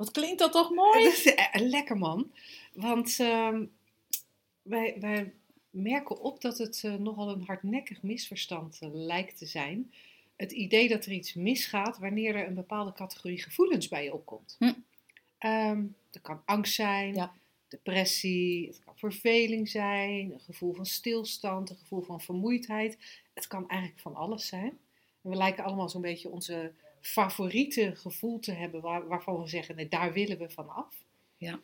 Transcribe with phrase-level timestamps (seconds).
[0.00, 1.04] Wat klinkt dat toch mooi?
[1.04, 2.32] Dat is uh, lekker man.
[2.72, 3.58] Want uh,
[4.62, 5.32] wij, wij
[5.70, 9.92] merken op dat het uh, nogal een hardnekkig misverstand lijkt te zijn.
[10.36, 14.56] Het idee dat er iets misgaat wanneer er een bepaalde categorie gevoelens bij je opkomt.
[14.58, 14.64] Hm.
[15.46, 17.32] Um, er kan angst zijn, ja.
[17.68, 22.98] depressie, het kan verveling zijn, een gevoel van stilstand, een gevoel van vermoeidheid.
[23.34, 24.78] Het kan eigenlijk van alles zijn.
[25.22, 29.76] En we lijken allemaal zo'n beetje onze favoriete gevoel te hebben waar, waarvan we zeggen,
[29.76, 30.94] nee, daar willen we van af.
[31.36, 31.60] Ja.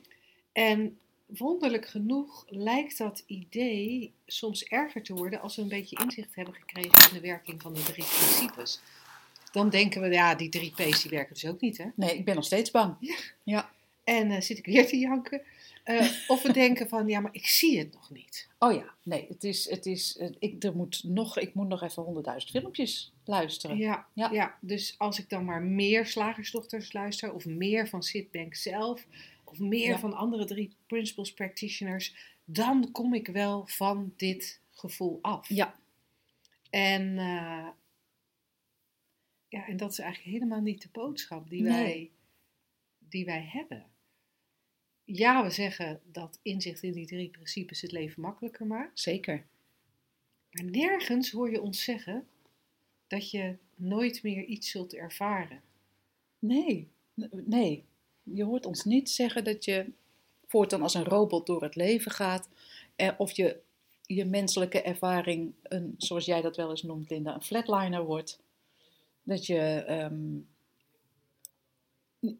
[0.52, 6.34] En wonderlijk genoeg lijkt dat idee soms erger te worden als we een beetje inzicht
[6.34, 8.80] hebben gekregen in de werking van de drie principes.
[9.52, 11.86] Dan denken we, ja, die drie P's die werken dus ook niet, hè?
[11.94, 12.96] Nee, ik ben nog steeds bang.
[13.00, 13.16] Ja.
[13.42, 13.70] ja.
[14.04, 15.42] En uh, zit ik weer te janken.
[15.84, 18.48] Uh, of we denken van, ja, maar ik zie het nog niet.
[18.58, 22.02] Oh ja, nee, het is, het is, ik, er moet nog, ik moet nog even
[22.02, 23.76] honderdduizend filmpjes luisteren.
[23.76, 24.30] Ja, ja.
[24.30, 29.06] ja, dus als ik dan maar meer slagersdochters luister, of meer van Sitbank zelf,
[29.44, 29.98] of meer ja.
[29.98, 35.48] van andere drie principles practitioners, dan kom ik wel van dit gevoel af.
[35.48, 35.78] Ja.
[36.70, 37.68] En, uh,
[39.48, 41.72] ja, en dat is eigenlijk helemaal niet de boodschap die, Nee.
[41.72, 42.10] wij,
[42.98, 43.86] die wij hebben.
[45.04, 49.00] Ja, we zeggen dat inzicht in die drie principes het leven makkelijker maakt.
[49.00, 49.46] Zeker.
[50.50, 52.26] Maar nergens hoor je ons zeggen
[53.06, 55.60] dat je nooit meer iets zult ervaren.
[56.38, 56.88] Nee,
[57.30, 57.84] nee.
[58.22, 59.86] Je hoort ons niet zeggen dat je
[60.46, 62.48] voortaan als een robot door het leven gaat.
[62.96, 63.60] eh, Of je,
[64.02, 68.40] je menselijke ervaring, een, zoals jij dat wel eens noemt, Linda, een flatliner wordt.
[69.22, 70.38] Dat je, ehm,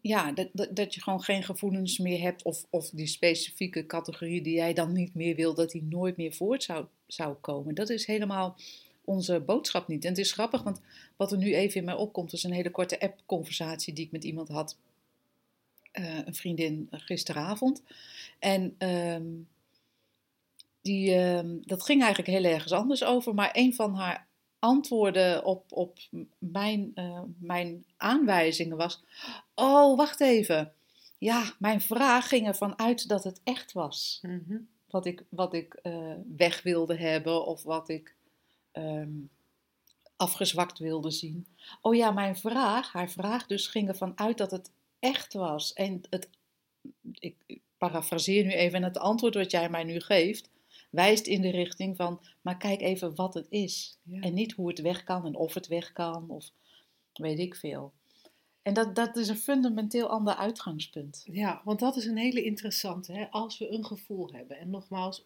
[0.00, 2.42] ja, dat, dat, dat je gewoon geen gevoelens meer hebt.
[2.42, 6.32] Of, of die specifieke categorie die jij dan niet meer wil, dat die nooit meer
[6.32, 7.74] voort zou, zou komen.
[7.74, 8.56] Dat is helemaal
[9.06, 10.04] onze boodschap niet.
[10.04, 10.80] En het is grappig, want
[11.16, 14.24] wat er nu even in mij opkomt, is een hele korte app-conversatie die ik met
[14.24, 14.76] iemand had.
[15.96, 17.82] Eh, een vriendin eh, gisteravond.
[18.38, 19.26] En ehm,
[20.80, 23.34] die, ehm, dat ging eigenlijk heel ergens anders over.
[23.34, 24.26] Maar een van haar
[24.58, 25.98] antwoorden op, op
[26.38, 29.02] mijn, eh, mijn aanwijzingen was:
[29.54, 30.72] Oh, wacht even.
[31.18, 34.18] Ja, mijn vraag ging ervan uit dat het echt was.
[34.22, 34.56] Mhm.
[34.90, 35.80] Wat ik, wat ik
[36.36, 38.15] weg wilde hebben of wat ik
[38.76, 39.10] ehm,
[40.16, 41.46] afgezwakt wilde zien.
[41.80, 45.72] Oh ja, mijn vraag, haar vraag dus ging ervan uit dat het echt was.
[45.72, 46.28] En het,
[47.12, 50.50] ik ik parafraseer nu even, en het antwoord wat jij mij nu geeft,
[50.90, 53.98] wijst in de richting van, maar kijk even wat het is.
[54.02, 54.20] Ja.
[54.20, 56.50] En niet hoe het weg kan en of het weg kan, of
[57.12, 57.92] weet ik veel.
[58.62, 61.22] En dat, dat is een fundamenteel ander uitgangspunt.
[61.30, 63.12] Ja, want dat is een hele interessante.
[63.12, 63.30] Hè?
[63.30, 65.24] Als we een gevoel hebben, en nogmaals,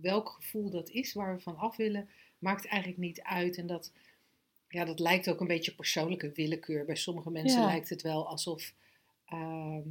[0.00, 2.08] welk gevoel dat is waar we van af willen,
[2.42, 3.56] maakt eigenlijk niet uit.
[3.56, 3.92] En dat,
[4.68, 6.84] ja, dat lijkt ook een beetje persoonlijke willekeur.
[6.84, 7.66] Bij sommige mensen Ja.
[7.66, 8.74] lijkt het wel alsof
[9.24, 9.88] ehm, ehm,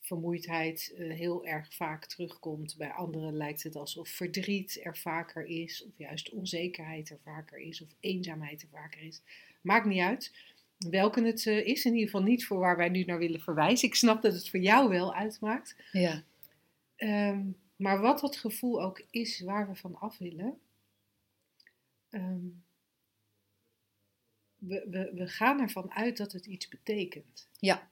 [0.00, 2.76] vermoeidheid eh, heel erg vaak terugkomt.
[2.76, 7.82] Bij anderen lijkt het alsof verdriet er vaker is, of juist onzekerheid er vaker is,
[7.82, 9.22] of eenzaamheid er vaker is.
[9.60, 10.32] Maakt niet uit
[10.90, 13.88] welke het eh, is, in ieder geval niet voor waar wij nu naar willen verwijzen.
[13.88, 15.76] Ik snap dat het voor jou wel uitmaakt.
[15.92, 16.22] Ja.
[16.96, 17.42] Ehm,
[17.76, 20.58] maar wat dat gevoel ook is waar we van af willen,
[22.14, 22.46] ehm,
[24.56, 27.48] we, we, we gaan ervan uit dat het iets betekent.
[27.58, 27.90] ja,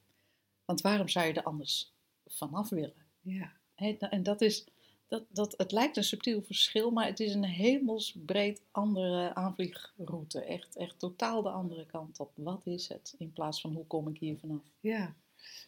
[0.64, 1.92] want waarom zou je er anders
[2.26, 3.06] vanaf willen?
[3.20, 4.66] Ja, en dat is,
[5.08, 10.44] dat, dat, het lijkt een subtiel verschil, maar het is een hemelsbreed andere aanvliegroute.
[10.44, 12.32] Echt, echt totaal de andere kant op.
[12.34, 13.14] Wat is het?
[13.18, 14.62] In plaats van hoe kom ik hier vanaf?
[14.80, 15.14] ja.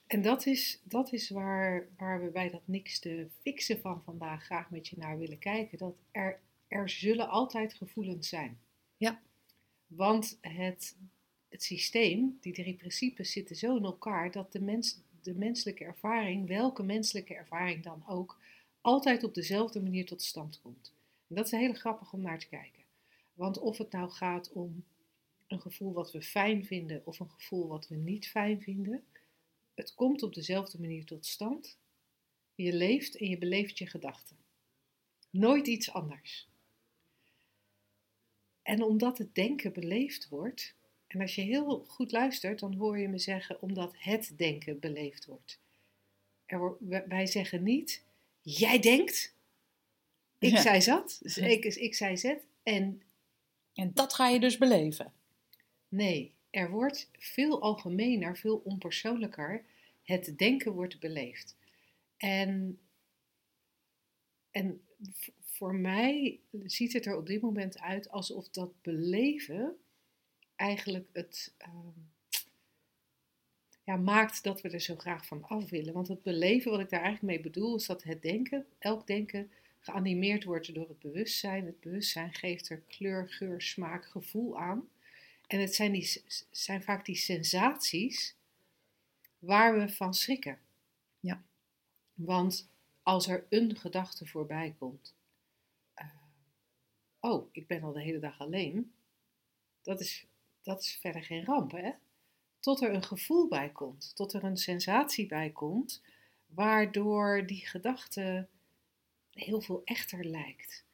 [0.06, 4.44] En dat is, dat is waar, waar we bij dat niks te fixen van vandaag
[4.44, 5.78] graag met je naar willen kijken.
[5.78, 6.40] Dat er,
[6.75, 8.59] er zullen altijd gevoelens zijn.
[8.97, 9.21] Ja.
[9.87, 10.97] Want het,
[11.49, 16.47] het systeem, die drie principes zitten zo in elkaar dat de, mens, de menselijke ervaring,
[16.47, 18.38] welke menselijke ervaring dan ook,
[18.81, 20.93] altijd op dezelfde manier tot stand komt.
[21.29, 22.82] En dat is heel grappig om naar te kijken.
[23.35, 24.85] Want of het nou gaat om
[25.47, 29.05] een gevoel wat we fijn vinden of een gevoel wat we niet fijn vinden,
[29.75, 31.79] het komt op dezelfde manier tot stand.
[32.55, 34.37] Je leeft en je beleeft je gedachten.
[35.31, 36.49] Nooit iets anders.
[38.64, 40.75] En omdat het denken beleefd wordt,
[41.06, 45.26] en als je heel goed luistert, dan hoor je me zeggen omdat het denken beleefd
[45.26, 45.61] wordt.
[46.46, 46.76] er,
[47.08, 48.05] wij- zeggen niet,
[48.43, 49.34] jij denkt,
[50.38, 50.61] ik Ja.
[50.62, 52.46] zei zat, dus ik, ik zei zet.
[52.62, 53.02] En
[53.75, 55.12] En dat ga je dus beleven.
[55.88, 59.64] nee, er wordt veel algemener, veel onpersoonlijker,
[60.02, 61.56] het denken wordt beleefd.
[62.16, 62.78] En,
[64.50, 64.84] en
[65.54, 69.76] voor mij ziet het er op dit moment uit alsof dat beleven
[70.56, 72.00] eigenlijk het ehm,
[73.84, 75.92] ja, maakt dat we er zo graag van af willen.
[75.92, 79.50] Want het beleven, wat ik daar eigenlijk mee bedoel, is dat het denken, elk denken,
[79.80, 81.66] geanimeerd wordt door het bewustzijn.
[81.66, 84.88] Het bewustzijn geeft er kleur, geur, smaak, gevoel aan.
[85.46, 88.34] En het zijn, die, zijn vaak die sensaties
[89.38, 90.58] waar we van schrikken.
[91.20, 91.42] Ja.
[92.14, 92.68] Want
[93.02, 95.14] als er een gedachte voorbij komt,
[97.25, 98.93] oh, ik ben al de hele dag alleen,
[99.82, 100.26] dat is,
[100.62, 101.91] dat is verder geen ramp, hè?
[102.61, 106.03] Tot er een gevoel bij komt, tot er een sensatie bij komt,
[106.47, 108.49] waardoor die gedachte
[109.31, 110.85] heel veel echter lijkt.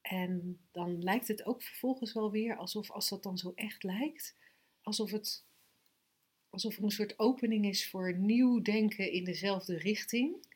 [0.00, 4.34] En dan lijkt het ook vervolgens wel weer alsof, als dat dan zo echt lijkt,
[4.82, 5.44] alsof, het,
[6.50, 10.46] alsof er een soort opening is voor nieuw denken in dezelfde richting.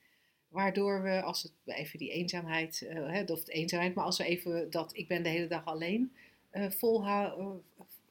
[0.50, 4.70] Waardoor we, als het even die eenzaamheid, eh, of het eenzaamheid, maar als we even
[4.70, 6.12] dat ik ben de hele dag alleen
[6.50, 6.70] eh,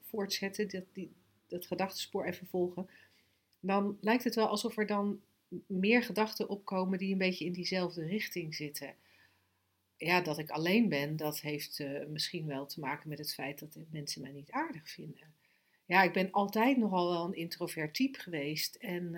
[0.04, 1.12] voortzetten, dat, die,
[1.48, 2.90] dat gedachtenspoor even volgen,
[3.60, 5.22] dan lijkt het wel alsof er dan
[5.66, 8.94] meer gedachten opkomen die een beetje in diezelfde richting zitten.
[9.98, 13.78] Ja, dat ik alleen ben, dat heeft misschien wel te maken met het feit dat
[13.92, 15.34] mensen mij niet aardig vinden.
[15.86, 18.76] Ja, ik ben altijd nogal wel een introvert type geweest.
[18.76, 19.16] En,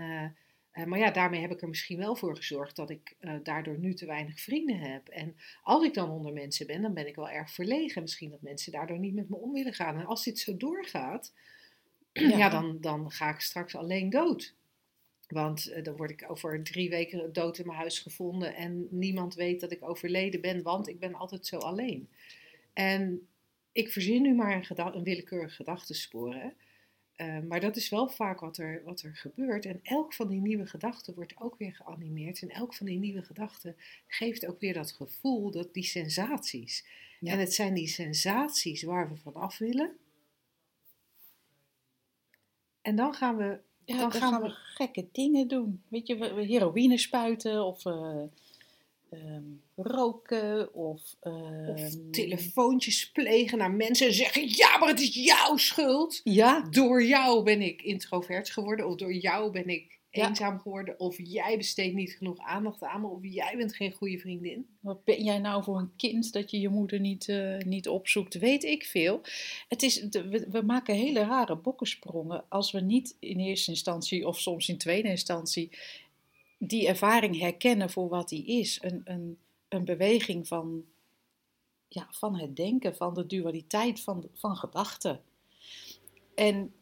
[0.72, 3.80] eh, maar ja, daarmee heb ik er misschien wel voor gezorgd dat ik eh, daardoor
[3.80, 5.08] nu te weinig vrienden heb.
[5.08, 8.02] En als ik dan onder mensen ben, dan ben ik wel erg verlegen.
[8.02, 10.00] Misschien dat mensen daardoor niet met me om willen gaan.
[10.00, 11.34] En als dit zo doorgaat,
[12.14, 14.56] ja, dan, dan ga ik straks alleen dood.
[15.28, 19.34] Want eh, dan word ik over drie weken dood in mijn huis gevonden en niemand
[19.36, 22.10] weet dat ik overleden ben, want ik ben altijd zo alleen.
[22.74, 23.28] En
[23.72, 25.60] ik verzin nu maar een, geda- een willekeurig.
[27.22, 27.38] Hè.
[27.38, 29.66] Eh, maar dat is wel vaak wat er, wat er gebeurt.
[29.66, 32.42] En elk van die nieuwe gedachten wordt ook weer geanimeerd.
[32.42, 33.76] En elk van die nieuwe gedachten
[34.08, 36.86] geeft ook weer dat gevoel, dat, die sensaties.
[37.20, 37.32] Ja.
[37.32, 39.98] En het zijn die sensaties waar we van af willen.
[42.82, 45.84] En dan gaan we Ja, Dan dan, gaan we- we gekke dingen doen.
[45.88, 48.24] Weet je, we, we heroïne spuiten of eh,
[49.12, 49.44] ehm,
[49.76, 51.02] roken of...
[51.20, 56.22] Of ehm, telefoontjes plegen naar mensen en zeggen: Ja, maar het is jouw schuld.
[56.24, 60.28] Ja, Door jou ben ik introvert geworden, of door jou ben ik Ja.
[60.28, 64.18] eenzaam geworden, of jij besteedt niet genoeg aandacht aan me, of jij bent geen goede
[64.18, 64.66] vriendin.
[64.80, 68.34] wat ben jij nou voor een kind dat je je moeder niet, eh, niet opzoekt?
[68.40, 69.22] Weet ik veel.
[69.68, 74.40] Het is, we, we maken hele rare bokkensprongen als we niet in eerste instantie of
[74.40, 75.70] soms in tweede instantie
[76.64, 78.80] die ervaring herkennen voor wat die is.
[78.82, 79.38] Een, een,
[79.68, 80.86] een beweging van,
[81.88, 85.22] ja, van het denken, van de dualiteit van, van gedachten.
[86.36, 86.74] En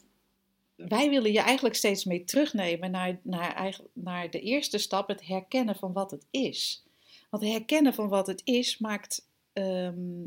[0.76, 5.76] wij willen je eigenlijk steeds mee terugnemen naar, naar, naar de eerste stap, het herkennen
[5.76, 6.84] van wat het is.
[7.30, 10.26] Want herkennen van wat het is maakt ehm,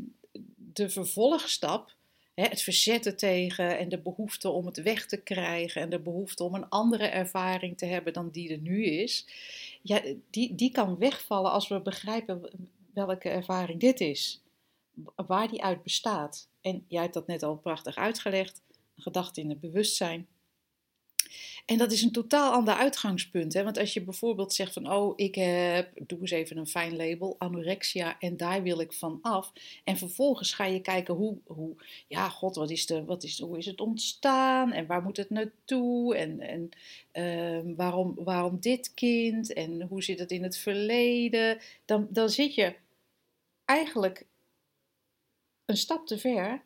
[0.55, 1.95] de vervolgstap,
[2.33, 6.53] het verzetten tegen en de behoefte om het weg te krijgen en de behoefte om
[6.53, 9.27] een andere ervaring te hebben dan die er nu is,
[9.81, 12.49] ja, die, die kan wegvallen als we begrijpen
[12.93, 14.41] welke ervaring dit is,
[15.15, 16.47] waar die uit bestaat.
[16.61, 18.61] En jij hebt dat net al prachtig uitgelegd,
[18.95, 20.27] een gedachte in het bewustzijn.
[21.65, 23.53] En dat is een totaal ander uitgangspunt.
[23.53, 23.63] Hè?
[23.63, 27.35] Want als je bijvoorbeeld zegt van, oh, ik heb, doe eens even een fijn label,
[27.37, 29.51] anorexia, en daar wil ik van af.
[29.83, 31.75] En vervolgens ga je kijken hoe, hoe
[32.07, 34.71] ja, god, wat is de, wat is, hoe is het ontstaan?
[34.71, 36.15] En waar moet het naartoe?
[36.15, 36.69] En, en
[37.11, 39.53] ehm, waarom, waarom dit kind?
[39.53, 41.59] En hoe zit het in het verleden?
[41.85, 42.75] Dan, dan zit je
[43.65, 44.25] eigenlijk
[45.65, 46.63] een stap te ver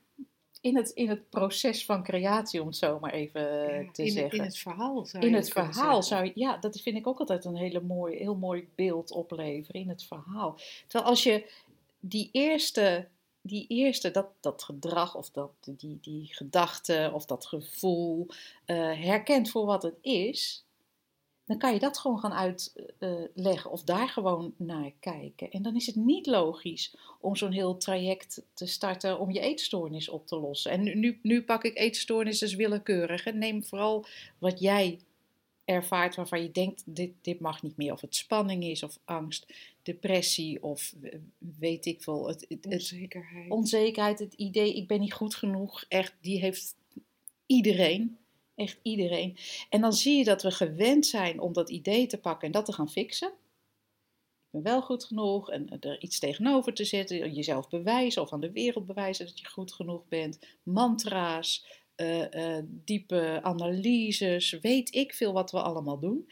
[0.68, 4.12] in het, in het proces van creatie, om het zo maar even Ja, te in,
[4.12, 6.98] zeggen in het verhaal zou in je het kunnen verhaal zou je, ja, dat vind
[6.98, 10.60] ik ook altijd een hele mooi, heel mooi beeld opleveren in het verhaal.
[10.88, 11.52] Terwijl als je
[12.00, 13.08] die eerste,
[13.42, 18.28] die eerste dat, dat gedrag of dat, die, die gedachte of dat gevoel
[18.66, 20.66] eh, herkent voor wat het is,
[21.48, 25.51] dan kan je dat gewoon gaan uitleggen of daar gewoon naar kijken.
[25.51, 30.10] En dan is het niet logisch om zo'n heel traject te starten om je eetstoornis
[30.10, 30.72] op te lossen.
[30.72, 33.34] En nu, nu, nu pak ik eetstoornis dus willekeurig.
[33.34, 34.06] Neem vooral
[34.38, 35.00] wat jij
[35.66, 37.94] ervaart waarvan je denkt, dit, dit mag niet meer.
[37.94, 42.27] Of het spanning is, of angst, depressie, of eh, weet ik veel.
[42.27, 43.51] Het, het, het, Onzekerheid.
[43.51, 45.86] onzekerheid, het idee, ik ben niet goed genoeg.
[45.88, 46.75] Echt, die heeft
[47.46, 48.18] iedereen.
[48.58, 49.38] Echt iedereen.
[49.70, 52.66] En dan zie je dat we gewend zijn om dat idee te pakken en dat
[52.66, 53.28] te gaan fixen.
[53.28, 58.40] Ik ben wel goed genoeg en er iets tegenover te zetten, jezelf bewijzen of aan
[58.40, 60.40] de wereld bewijzen dat je goed genoeg bent.
[60.64, 66.30] Mantra's, uh, diepe analyses, weet ik veel wat we allemaal doen.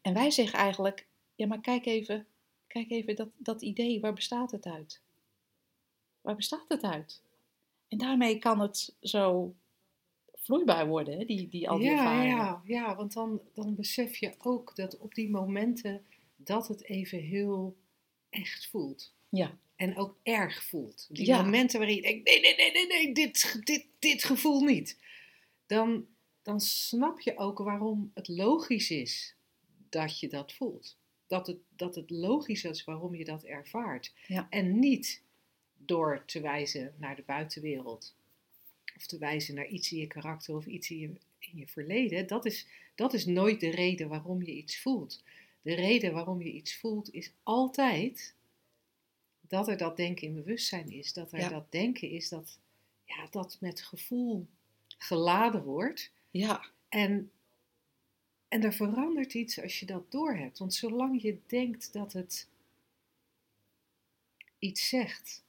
[0.00, 2.26] En wij zeggen eigenlijk, ja maar kijk even,
[2.66, 5.02] kijk even dat, dat idee, waar bestaat het uit?
[6.20, 7.22] Waar bestaat het uit?
[7.88, 9.54] En daarmee kan het zo
[10.46, 11.24] vloeibaar worden, hè?
[11.24, 15.14] Die, die al die ja, Ja, ja, want dan, dan besef je ook dat op
[15.14, 16.04] die momenten
[16.36, 17.76] dat het even heel
[18.30, 19.14] echt voelt.
[19.28, 19.58] Ja.
[19.76, 21.06] En ook erg voelt.
[21.10, 24.98] Die momenten waarin je denkt, nee, nee, nee, nee, nee, dit, dit, dit gevoel niet.
[25.66, 26.06] Dan,
[26.42, 29.34] dan snap je ook waarom het logisch is
[29.88, 30.96] dat je dat voelt.
[31.26, 34.12] Dat het, dat het logisch is waarom je dat ervaart.
[34.26, 34.46] Ja.
[34.50, 35.22] En niet
[35.76, 38.14] door te wijzen naar de buitenwereld.
[38.96, 42.26] Of te wijzen naar iets in je karakter of iets in je, in je verleden.
[42.26, 45.22] Dat is, dat is nooit de reden waarom je iets voelt.
[45.62, 48.34] De reden waarom je iets voelt is altijd
[49.48, 51.12] dat er dat denken in bewustzijn is.
[51.12, 52.58] Dat er dat denken is dat,
[53.04, 54.46] ja, dat met gevoel
[54.98, 56.10] geladen wordt.
[56.30, 56.64] Ja.
[56.88, 57.30] En,
[58.48, 60.58] en er verandert iets als je dat doorhebt.
[60.58, 62.48] Want zolang je denkt dat het
[64.58, 65.44] iets zegt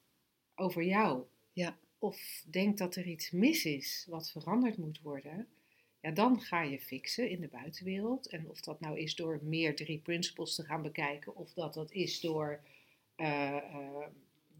[0.56, 1.24] over jou.
[1.54, 1.78] Ja.
[2.00, 5.48] Of denkt dat er iets mis is wat veranderd moet worden.
[6.02, 8.28] Ja, dan ga je fixen in de buitenwereld.
[8.28, 11.36] En of dat nou is door meer drie principles te gaan bekijken.
[11.36, 12.60] Of dat dat is door
[13.18, 14.06] uh, uh,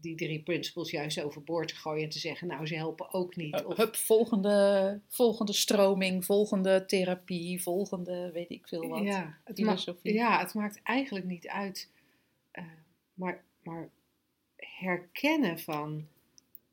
[0.00, 3.64] die drie principles juist overboord te gooien en te zeggen, nou, ze helpen ook niet.
[3.64, 3.76] Of...
[3.76, 9.02] Hup, volgende, volgende stroming, volgende therapie, volgende weet ik veel wat.
[9.02, 11.90] Ja, het, maakt, ja, het maakt eigenlijk niet uit.
[12.52, 12.64] Uh,
[13.14, 13.90] maar, maar
[14.56, 16.06] herkennen van,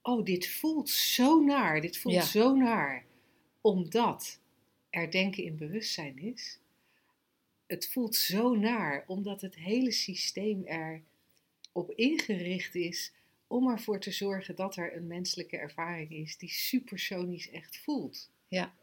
[0.05, 3.05] oh, dit voelt zo naar, dit voelt zo naar,
[3.62, 4.39] omdat
[4.89, 6.59] er denken in bewustzijn is.
[7.67, 11.01] Het voelt zo naar, omdat het hele systeem er
[11.71, 13.13] op ingericht is
[13.47, 18.29] om ervoor te zorgen dat er een menselijke ervaring is die supersonisch echt voelt.
[18.47, 18.75] Ja.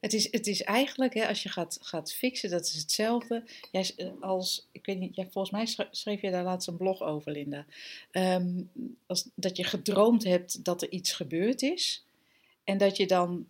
[0.00, 3.44] Het is, het is eigenlijk, hè, als je gaat, gaat fixen, dat is hetzelfde.
[3.70, 7.02] Jij, eh, als, ik weet niet, jij, volgens mij schreef je daar laatst een blog
[7.02, 7.66] over, Linda.
[8.10, 8.62] Ehm,
[9.06, 12.06] als, dat je gedroomd hebt dat er iets gebeurd is.
[12.64, 13.46] En dat je dan,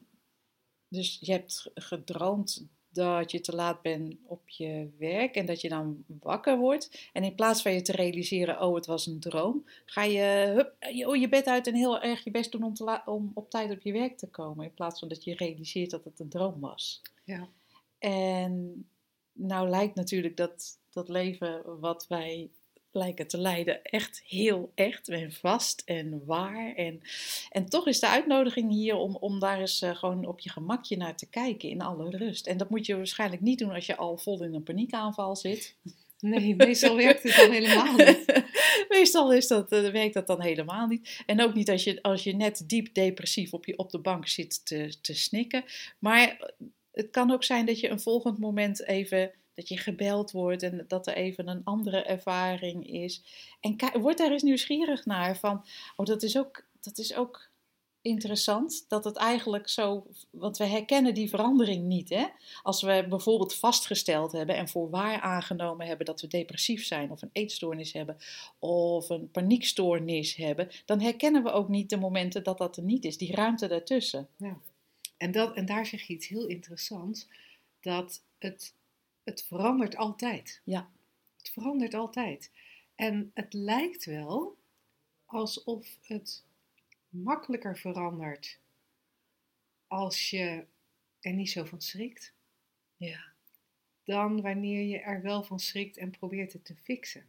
[0.88, 5.68] dus je hebt gedroomd dat je te laat bent op je werk en dat je
[5.68, 7.08] dan wakker wordt.
[7.12, 10.74] En in plaats van je te realiseren, oh het was een droom, ga je hup,
[11.06, 13.70] oh, je bed uit en heel erg je best doen om, te om op tijd
[13.70, 14.64] op je werk te komen.
[14.64, 17.02] In plaats van dat je realiseert dat het een droom was.
[17.24, 17.48] Ja.
[17.98, 18.86] En
[19.32, 22.50] nou lijkt natuurlijk dat, dat leven wat wij
[22.94, 26.74] lijken te leiden echt heel echt en vast en waar.
[26.74, 27.00] En,
[27.50, 30.96] en toch is de uitnodiging hier om, om daar eens uh, gewoon op je gemakje
[30.96, 32.46] naar te kijken in alle rust.
[32.46, 35.76] En dat moet je waarschijnlijk niet doen als je al vol in een paniekaanval zit.
[36.18, 38.44] Nee, meestal werkt het dan helemaal niet.
[38.88, 41.22] meestal is dat, uh, werkt dat dan helemaal niet.
[41.26, 44.28] En ook niet als je, als je net diep depressief op, je, op de bank
[44.28, 45.64] zit te, te snikken.
[45.98, 46.52] Maar
[46.92, 50.84] het kan ook zijn dat je een volgend moment even dat je gebeld wordt en
[50.88, 53.23] dat er even een andere ervaring is.
[53.61, 55.64] En word daar eens nieuwsgierig naar van,
[55.96, 57.52] oh dat is ook, dat is ook
[58.04, 62.08] interessant dat het eigenlijk zo, want we herkennen die verandering niet.
[62.08, 62.26] Hè?
[62.62, 67.23] Als we bijvoorbeeld vastgesteld hebben en voor waar aangenomen hebben dat we depressief zijn of
[67.23, 68.16] een eetstoornis hebben
[68.58, 73.04] of een paniekstoornis hebben, dan herkennen we ook niet de momenten dat dat er niet
[73.04, 74.28] is, die ruimte daartussen.
[74.37, 74.58] Ja.
[75.16, 77.28] En, dat, en daar zeg je iets heel interessants,
[77.80, 78.75] dat het
[79.24, 80.60] het verandert altijd.
[80.64, 80.90] Ja.
[81.36, 82.50] Het verandert altijd.
[82.94, 84.56] En het lijkt wel
[85.24, 86.44] alsof het
[87.08, 88.58] makkelijker verandert
[89.86, 90.66] als je
[91.20, 92.32] er niet zo van schrikt.
[92.96, 93.32] Ja.
[94.04, 97.26] Dan wanneer je er wel van schrikt en probeert het te fixen.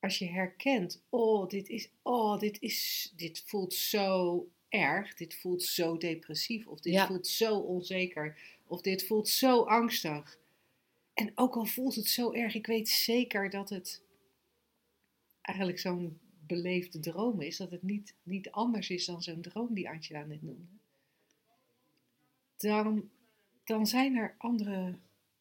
[0.00, 5.62] Als je herkent, oh, dit is, oh, dit is, dit voelt zo erg, dit voelt
[5.62, 10.38] zo depressief, of dit voelt zo onzeker, of dit voelt zo angstig.
[11.14, 14.02] En ook al voelt het zo erg, ik weet zeker dat het
[15.40, 17.56] eigenlijk zo'n beleefde droom is.
[17.56, 20.72] Dat het niet, niet anders is dan zo'n droom die Angela net noemde.
[22.56, 23.10] Dan,
[23.64, 24.98] dan zijn er andere.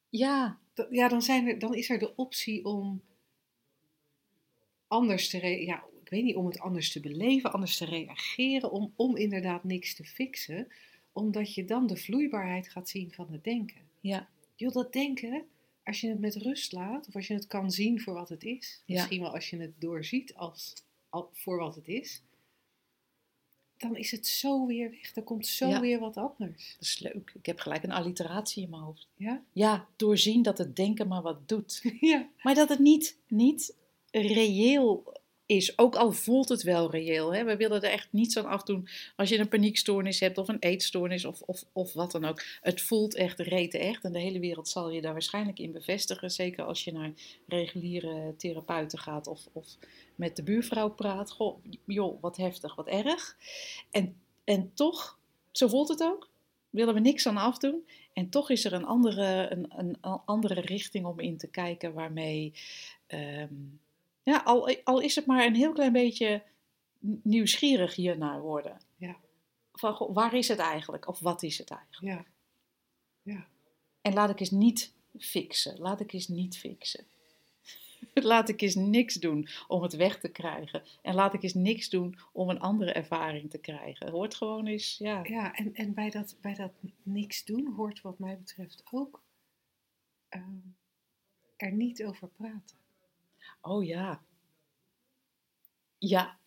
[0.09, 0.59] Ja.
[0.89, 3.01] Ja, dan, zijn er, dan is er de optie om
[4.87, 8.93] anders te ja, ik weet niet, om het anders te beleven, anders te reageren, om,
[8.95, 10.67] om inderdaad niks te fixen,
[11.11, 13.81] omdat je dan de vloeibaarheid gaat zien van het denken.
[14.01, 14.29] Ja.
[14.55, 15.47] Joh, dat denken,
[15.83, 18.43] als je het met rust laat, of als je het kan zien voor wat het
[18.43, 20.73] is, misschien wel als je het doorziet als,
[21.31, 22.21] voor wat het is,
[23.77, 25.15] dan is het zo weer weg.
[25.15, 25.79] Er komt zo Ja.
[25.79, 26.73] weer wat anders.
[26.73, 27.31] Dat is leuk.
[27.35, 29.07] Ik heb gelijk een alliteratie in mijn hoofd.
[29.15, 29.43] Ja?
[29.51, 31.81] Ja, doorzien dat het denken maar wat doet.
[31.99, 32.29] Ja.
[32.43, 33.75] Maar dat het niet, niet
[34.11, 35.13] reëel
[35.45, 35.77] is.
[35.77, 37.33] Ook al voelt het wel reëel.
[37.33, 37.43] Hè?
[37.43, 41.25] We willen er echt niets aan afdoen als je een paniekstoornis hebt of een eetstoornis
[41.25, 42.43] of, of, of wat dan ook.
[42.61, 44.03] Het voelt echt rete echt.
[44.03, 46.31] En de hele wereld zal je daar waarschijnlijk in bevestigen.
[46.31, 47.11] Zeker als je naar
[47.47, 49.67] reguliere therapeuten gaat of, of
[50.15, 51.31] met de buurvrouw praat.
[51.31, 53.37] Goh, joh, wat heftig, wat erg.
[53.91, 55.19] En, en toch,
[55.51, 56.29] zo voelt het ook,
[56.69, 57.85] willen we niks aan afdoen.
[58.13, 62.53] En toch is er een andere, een, een, andere richting om in te kijken waarmee,
[63.07, 63.53] ehm,
[64.23, 66.43] ja, al, al is het maar een heel klein beetje
[67.21, 68.81] nieuwsgierig hiernaar worden.
[68.95, 69.15] Ja.
[69.73, 71.07] Van, waar is het eigenlijk?
[71.07, 72.13] Of wat is het eigenlijk?
[72.13, 72.25] Ja.
[73.33, 73.47] Ja.
[74.01, 75.79] En laat ik eens niet fixen.
[75.79, 77.05] Laat ik eens niet fixen.
[78.13, 80.83] Laat ik eens niks doen om het weg te krijgen.
[81.01, 84.09] En laat ik eens niks doen om een andere ervaring te krijgen.
[84.09, 85.23] Hoort gewoon eens, ja.
[85.23, 86.71] Ja, en, en bij, dat, bij dat
[87.03, 89.21] niks doen hoort wat mij betreft ook
[90.29, 90.57] ehm,
[91.57, 92.77] er niet over praten.
[93.65, 94.21] Oh ja.
[95.97, 96.37] Ja.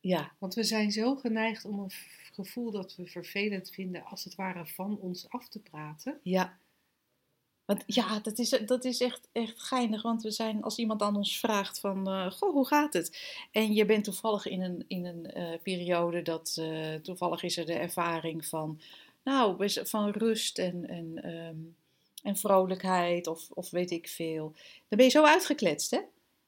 [0.00, 1.90] Ja, Want we zijn zo geneigd om een
[2.32, 6.20] gevoel dat we vervelend vinden, als het ware van ons af te praten.
[6.22, 6.58] ja.
[7.64, 10.02] Want ja, dat is, dat is echt, echt geinig.
[10.02, 13.38] Want we zijn, als iemand aan ons vraagt van, eh, goh, hoe gaat het?
[13.52, 17.66] En je bent toevallig in een, in een eh, periode dat, eh, toevallig is er
[17.66, 18.80] de ervaring van,
[19.24, 21.56] nou, van rust en, en, ehm,
[22.26, 24.52] en vrolijkheid of, of weet ik veel.
[24.88, 25.98] Dan ben je zo uitgekletst, hè?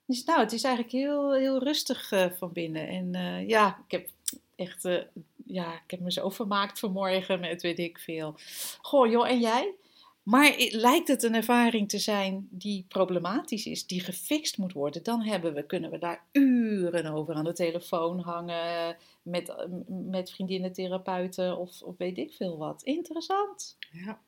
[0.07, 2.89] Dus nou, het is eigenlijk heel, heel rustig eh, van binnen.
[2.89, 4.09] En eh, ja, ik heb
[4.57, 5.03] echt, eh,
[5.47, 8.35] ja, ik heb me zo vermaakt vanmorgen met weet ik veel.
[8.81, 9.75] Goh, joh, en jij?
[10.23, 15.23] Maar lijkt het een ervaring te zijn die problematisch is, die gefixt moet worden, dan
[15.23, 19.55] hebben we, kunnen we daar uren over aan de telefoon hangen met,
[19.87, 22.83] met vriendinnen, therapeuten of, of weet ik veel wat.
[22.83, 23.77] Interessant.
[23.91, 24.21] Ja,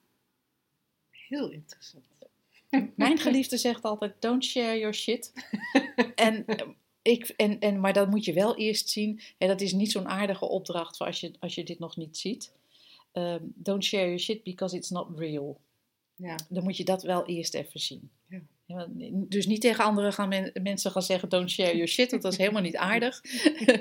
[1.30, 2.04] heel interessant.
[2.96, 5.32] Mijn geliefde zegt altijd: don't share your shit.
[6.14, 6.68] en, eh,
[7.02, 9.20] ik, en, en, maar dat moet je wel eerst zien.
[9.38, 12.18] En dat is niet zo'n aardige opdracht voor als je, als je dit nog niet
[12.18, 12.52] ziet.
[13.12, 15.60] Ehm, don't share your shit because it's not real.
[16.14, 18.10] Ja, Dan moet je dat wel eerst even zien.
[18.28, 18.40] Ja.
[18.70, 22.22] Ja, dus niet tegen anderen gaan men- mensen gaan zeggen: don't share your shit, want
[22.22, 23.20] dat is helemaal niet aardig.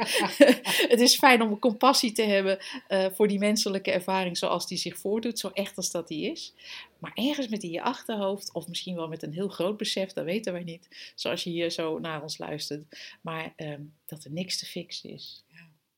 [0.93, 4.97] het is fijn om compassie te hebben eh, voor die menselijke ervaring zoals die zich
[4.97, 6.53] voordoet, zo echt als dat die is.
[6.99, 10.25] Maar ergens met in je achterhoofd, of misschien wel met een heel groot besef, dat
[10.25, 14.57] weten wij niet, zoals je hier zo naar ons luistert, maar ehm, dat er niks
[14.59, 15.43] te fixen is.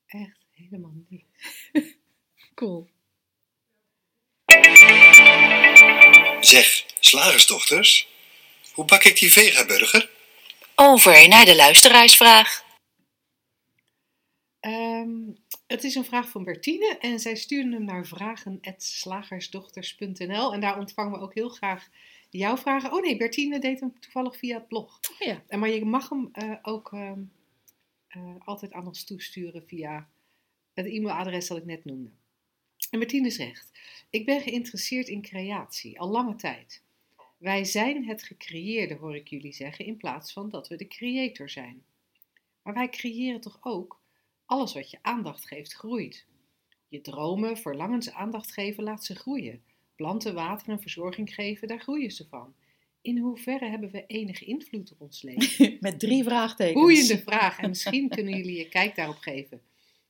[0.06, 1.24] echt helemaal niet.
[2.54, 2.88] Cool.
[6.40, 8.08] Zeg, slagersdochters,
[8.72, 10.10] hoe bak ik die vegaburger?
[10.74, 12.64] Over naar de luisteraarsvraag.
[14.60, 15.10] Ehm,
[15.66, 21.12] het is een vraag van Bertine en zij stuurde hem naar vragen.slagersdochters.nl en daar ontvangen
[21.12, 21.88] we ook heel graag
[22.30, 22.92] jouw vragen.
[22.92, 25.00] Oh nee, Bertine deed hem toevallig via het blog.
[25.12, 25.42] Oh ja.
[25.48, 27.20] En maar je mag hem eh, ook ehm,
[28.08, 30.08] eh, altijd aan ons toesturen via
[30.74, 32.10] het e-mailadres dat ik net noemde.
[32.90, 33.70] En Bertine zegt:
[34.10, 36.82] Ik ben geïnteresseerd in creatie, al lange tijd.
[37.42, 41.48] Wij zijn het gecreëerde, hoor ik jullie zeggen, in plaats van dat we de creator
[41.48, 41.84] zijn.
[42.62, 44.00] Maar wij creëren toch ook
[44.46, 46.26] alles wat je aandacht geeft, groeit.
[46.88, 49.62] Je dromen, verlangens aandacht geven, laat ze groeien.
[49.94, 52.54] Planten, water en verzorging geven, daar groeien ze van.
[53.00, 55.76] In hoeverre hebben we enige invloed op ons leven?
[55.80, 56.80] Met drie vraagtekens.
[56.80, 59.60] Boeiende vraag en misschien kunnen jullie je kijk daarop geven.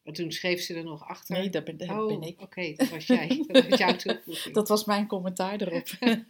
[0.05, 1.37] En toen schreef ze er nog achter.
[1.39, 2.41] Nee, dat ben, dat oh, ben ik.
[2.41, 3.45] Oké, dat was jij.
[3.47, 4.55] Dat was jouw toevoeging.
[4.55, 5.89] Dat was mijn commentaar erop.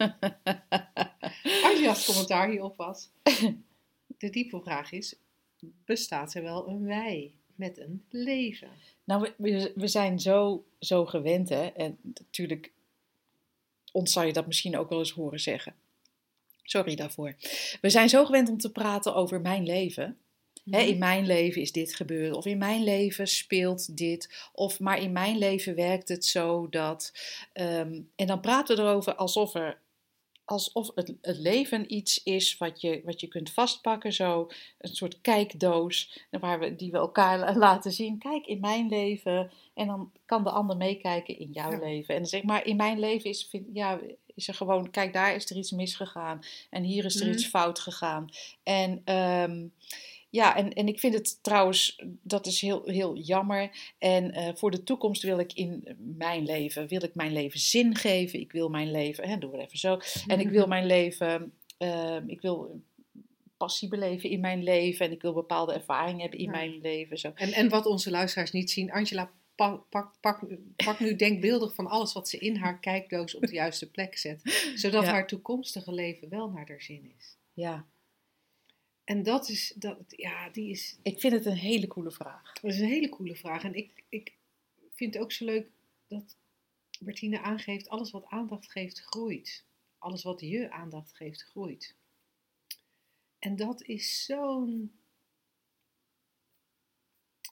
[1.63, 3.09] Angela's commentaar hierop was.
[4.17, 5.15] De diepe vraag is:
[5.85, 8.69] bestaat er wel een wij met een leven?
[9.03, 11.65] Nou, we- we, we zijn zo, zo gewend, hè.
[11.65, 12.71] En natuurlijk,
[13.91, 15.75] ons zou je dat misschien ook wel eens horen zeggen.
[16.63, 17.35] Sorry daarvoor.
[17.81, 20.17] We zijn zo gewend om te praten over mijn leven.
[20.69, 25.01] Hè, in mijn leven is dit gebeurd, of in mijn leven speelt dit, of maar
[25.01, 27.11] in mijn leven werkt het zo dat.
[27.53, 29.77] ehm, en dan praten we erover alsof, er,
[30.45, 34.47] alsof het, het leven iets is wat je, wat je kunt vastpakken, zo
[34.77, 38.17] een soort kijkdoos, waar we, die we elkaar la- laten zien.
[38.17, 39.51] Kijk, in mijn leven.
[39.73, 41.79] En dan kan de ander meekijken in jouw Ja.
[41.79, 42.13] leven.
[42.13, 43.99] En dan zeg maar, in mijn leven is, vind, ja,
[44.35, 46.39] is er gewoon, kijk, daar is er iets misgegaan.
[46.69, 47.33] En hier is er Mhm.
[47.33, 48.29] iets fout gegaan.
[48.63, 49.65] En ehm,
[50.33, 53.93] ja, en, en ik vind het trouwens, dat is heel, heel jammer.
[53.97, 57.95] En eh, voor de toekomst wil ik in mijn leven, wil ik mijn leven zin
[57.95, 58.39] geven.
[58.39, 59.99] Ik wil mijn leven, hè, doen we even zo.
[60.27, 62.81] En ik wil mijn leven, ehm, ik wil
[63.57, 66.51] passie beleven in mijn leven en ik wil bepaalde ervaringen hebben in Ja.
[66.51, 67.17] mijn leven.
[67.17, 67.31] Zo.
[67.35, 70.39] En, en wat onze luisteraars niet zien, Angela pak, pak, pak,
[70.75, 74.41] pak nu denkbeeldig van alles wat ze in haar kijkdoos op de juiste plek zet.
[74.75, 75.09] Zodat Ja.
[75.09, 77.37] haar toekomstige leven wel naar haar zin is.
[77.53, 77.85] Ja,
[79.03, 82.53] En dat is, dat, ja, die is, ik vind het een hele coole vraag.
[82.53, 83.63] dat is een hele coole vraag.
[83.63, 84.33] En ik, ik
[84.93, 85.67] vind het ook zo leuk
[86.07, 86.37] dat
[86.99, 89.65] Bertine aangeeft, alles wat aandacht geeft, groeit.
[89.97, 91.95] Alles wat je aandacht geeft, groeit.
[93.39, 94.91] En dat is zo'n.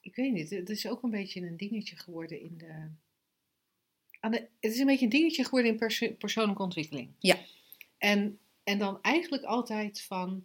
[0.00, 2.90] Ik weet niet, het is ook een beetje een dingetje geworden in de.
[4.20, 7.12] Aan de het is een beetje een dingetje geworden in perso- persoonlijke ontwikkeling.
[7.18, 7.38] Ja.
[7.98, 10.44] En, en dan eigenlijk altijd van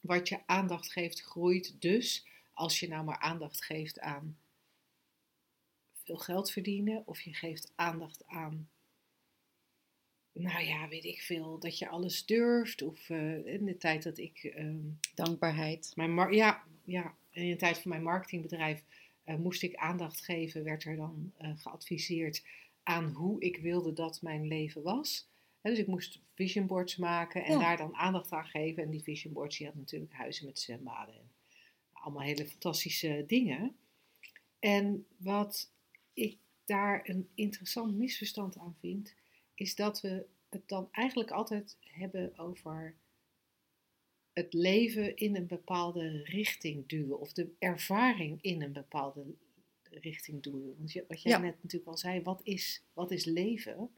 [0.00, 1.80] wat je aandacht geeft, groeit.
[1.80, 4.38] Dus als je nou maar aandacht geeft aan
[6.04, 8.68] veel geld verdienen, of je geeft aandacht aan
[10.38, 12.82] nou ja, weet ik veel, dat je alles durft.
[12.82, 14.80] Of eh, in de tijd dat ik ehm,
[15.14, 15.92] Dankbaarheid.
[15.94, 18.84] mijn ja, ja, in de tijd van mijn marketingbedrijf
[19.24, 22.44] eh, moest ik aandacht geven, werd er dan eh, geadviseerd
[22.82, 25.27] aan hoe ik wilde dat mijn leven was.
[25.62, 27.58] Dus ik moest vision boards maken en Ja.
[27.58, 28.82] daar dan aandacht aan geven.
[28.82, 31.30] En die vision boards, die had natuurlijk huizen met zwembaden en
[31.92, 33.76] allemaal hele fantastische dingen.
[34.58, 35.72] En wat
[36.12, 39.14] ik daar een interessant misverstand aan vind,
[39.54, 42.94] is dat we het dan eigenlijk altijd hebben over
[44.32, 49.24] het leven in een bepaalde richting duwen of de ervaring in een bepaalde
[49.90, 50.74] richting duwen.
[50.78, 51.38] Want wat jij Ja.
[51.38, 53.90] net natuurlijk al zei, wat is, wat is leven?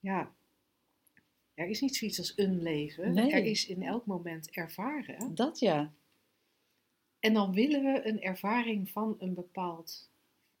[0.00, 0.34] Ja,
[1.60, 3.12] er is niet zoiets als een leven.
[3.14, 3.32] Nee.
[3.32, 5.34] Er is in elk moment ervaren.
[5.34, 5.92] Dat ja.
[7.18, 10.10] En dan willen we een ervaring van een, bepaald,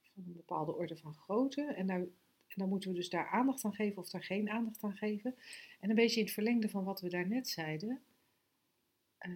[0.00, 1.62] van een bepaalde orde van grootte.
[1.62, 4.82] En, daar, en dan moeten we dus daar aandacht aan geven of daar geen aandacht
[4.84, 5.34] aan geven.
[5.80, 8.00] En een beetje in het verlengde van wat we daarnet zeiden,
[9.18, 9.30] eh,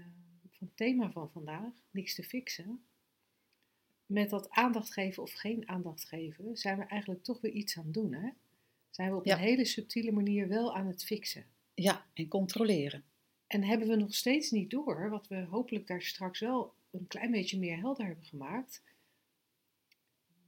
[0.51, 2.85] van het thema van vandaag, niks te fixen.
[4.07, 7.85] Met dat aandacht geven of geen aandacht geven, zijn we eigenlijk toch weer iets aan
[7.85, 8.13] het doen.
[8.13, 8.29] Hè?
[8.91, 9.35] Zijn we op Ja.
[9.35, 11.45] een hele subtiele manier wel aan het fixen.
[11.75, 13.05] Ja, en controleren.
[13.47, 17.31] En hebben we nog steeds niet door, wat we hopelijk daar straks wel een klein
[17.31, 18.83] beetje meer helder hebben gemaakt,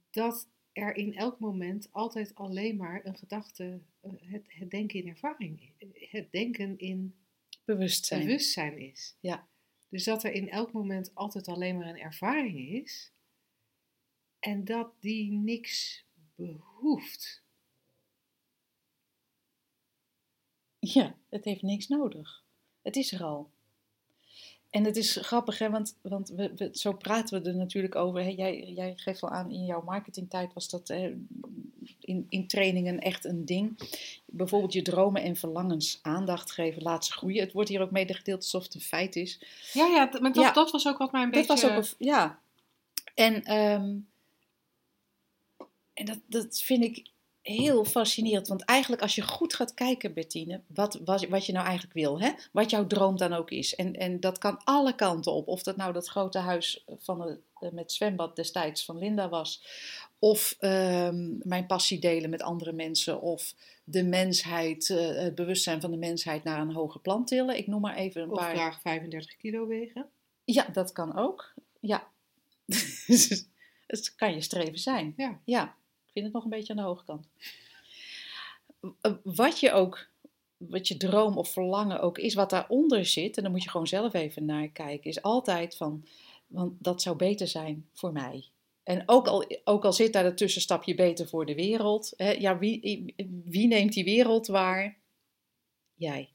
[0.09, 5.07] dat er in elk moment altijd alleen maar een gedachte, eh, het, het denken in
[5.07, 5.71] ervaring,
[6.09, 7.15] het denken in
[7.65, 8.21] Bewustzijn.
[8.21, 9.17] bewustzijn is.
[9.19, 9.47] Ja.
[9.89, 13.11] Dus dat er in elk moment altijd alleen maar een ervaring is
[14.39, 17.45] en dat die niks behoeft.
[20.93, 22.43] Ja, het heeft niks nodig.
[22.81, 23.49] Het is er al.
[24.69, 28.21] En het is grappig, hè, want, want we, we- zo praten we er natuurlijk over.
[28.21, 28.29] Hè.
[28.29, 31.15] Jij, jij geeft al aan, in jouw marketingtijd was dat hè,
[31.99, 33.79] in, in trainingen echt een ding.
[34.25, 37.43] Bijvoorbeeld je dromen en verlangens aandacht geven, laat ze groeien.
[37.43, 39.39] Het wordt hier ook medegedeeld alsof het een feit is.
[39.73, 40.51] Ja, ja, maar dat, Ja.
[40.51, 41.67] dat was ook wat mij een dat beetje...
[41.67, 42.39] was ook een, ja.
[43.15, 43.95] En, ehm,
[45.93, 47.09] en dat, dat vind ik
[47.47, 48.47] heel fascinerend.
[48.47, 52.19] Want eigenlijk als je goed gaat kijken, Bettine, wat, wat, wat je nou eigenlijk wil.
[52.19, 52.31] Hè?
[52.51, 53.75] Wat jouw droom dan ook is.
[53.75, 55.47] En, en dat kan alle kanten op.
[55.47, 59.63] Of dat nou dat grote huis van de, eh, met zwembad destijds van Linda was.
[60.19, 63.21] Of ehm, mijn passie delen met andere mensen.
[63.21, 67.57] Of de mensheid, eh, het bewustzijn van de mensheid naar een hoger plan tillen.
[67.57, 68.55] Ik noem maar even een Of paar.
[68.55, 70.09] graag 35 kilo wegen.
[70.43, 71.53] Ja, dat kan ook.
[71.79, 72.07] Ja.
[73.07, 73.45] Dus
[73.87, 75.13] het kan je streven zijn.
[75.17, 75.39] Ja.
[75.45, 75.75] Ja,
[76.17, 77.27] vind het nog een beetje aan de hoge kant.
[78.79, 80.09] W- Wat je ook,
[80.57, 83.87] wat je droom of verlangen ook is, wat daaronder zit, en dan moet je gewoon
[83.87, 86.05] zelf even naar kijken, is altijd van,
[86.47, 88.45] want dat zou beter zijn voor mij.
[88.83, 92.57] En ook al, ook al zit daar het tussenstapje beter voor de wereld, hè, ja,
[92.57, 94.97] wie, wie neemt die wereld waar?
[95.93, 96.29] Jij.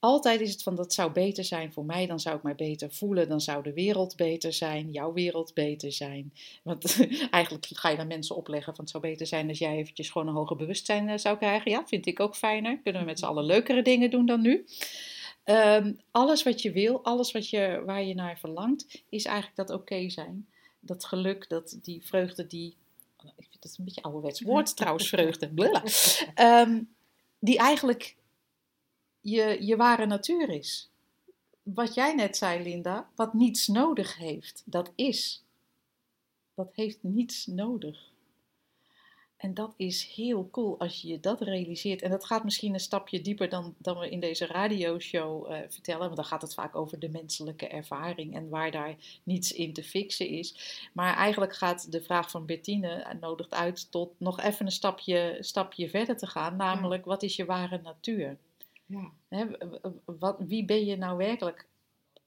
[0.00, 2.90] Altijd is het van dat zou beter zijn voor mij, dan zou ik mij beter
[2.90, 6.32] voelen, dan zou de wereld beter zijn, jouw wereld beter zijn.
[6.62, 10.10] Want eigenlijk ga je dan mensen opleggen van het zou beter zijn als jij eventjes
[10.10, 11.70] gewoon een hoger bewustzijn eh, zou krijgen.
[11.70, 12.78] Ja, vind ik ook fijner.
[12.78, 14.66] Kunnen we met z'n allen leukere dingen doen dan nu.
[15.44, 19.70] Ehm, alles wat je wil, alles wat je, waar je naar verlangt, is eigenlijk dat
[19.70, 20.48] oké zijn.
[20.80, 22.76] Dat geluk, dat, die vreugde, die.
[23.36, 25.50] Ik vind het een beetje ouderwets woord trouwens, vreugde.
[26.34, 26.82] Ehm,
[27.38, 28.16] die eigenlijk
[29.20, 30.90] je, je ware natuur is.
[31.62, 35.44] Wat jij net zei, Linda, wat niets nodig heeft, dat is.
[36.54, 38.10] Dat heeft niets nodig.
[39.40, 42.02] En dat is heel cool als je dat realiseert.
[42.02, 46.00] En dat gaat misschien een stapje dieper dan, dan we in deze radioshow eh vertellen.
[46.00, 49.82] Want dan gaat het vaak over de menselijke ervaring en waar daar niets in te
[49.82, 50.54] fixen is.
[50.92, 55.88] Maar eigenlijk gaat de vraag van Bettine nodigt uit tot nog even een stapje, stapje
[55.88, 56.56] verder te gaan.
[56.56, 58.38] Namelijk, wat is je ware natuur?
[58.90, 59.10] Ja.
[59.28, 59.46] Hè,
[60.04, 61.68] wat, wie ben je nou werkelijk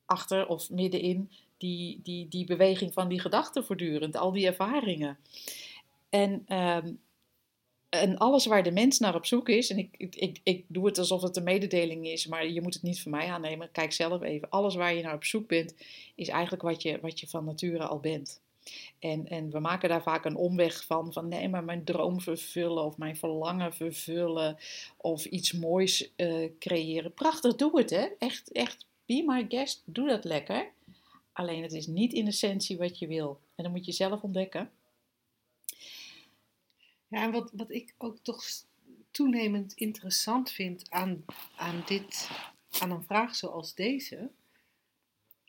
[0.06, 5.18] achter of middenin die, die, die beweging van die gedachten voortdurend, al die ervaringen.
[6.10, 6.94] En, ehm,
[7.90, 10.86] en alles waar de mens naar op zoek is, en ik, ik, ik, ik doe
[10.86, 13.72] het alsof het een mededeling is, maar je moet het niet van mij aannemen.
[13.72, 14.50] Kijk zelf even.
[14.50, 15.76] Alles waar je naar op zoek bent,
[16.16, 18.42] is eigenlijk wat je, wat je van nature al bent.
[19.00, 22.84] En, en we maken daar vaak een omweg van, van nee, maar mijn droom vervullen
[22.84, 24.58] of mijn verlangen vervullen
[24.98, 27.14] of iets moois eh, creëren.
[27.14, 28.08] Prachtig, doe het hè.
[28.20, 30.72] Echt, echt, be my guest, doe dat lekker.
[31.34, 33.40] Alleen het is niet in essentie wat je wil.
[33.56, 34.72] En dan moet je zelf ontdekken.
[37.08, 38.44] Ja, en wat, wat ik ook toch
[39.12, 42.30] toenemend interessant vind aan, aan, dit,
[42.80, 44.30] aan een vraag zoals deze,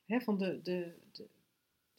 [0.06, 1.26] hè, van de, de, de,